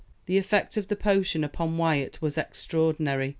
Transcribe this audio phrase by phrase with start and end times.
[0.25, 3.29] The effect of the potion upon Wyat was extraordinary.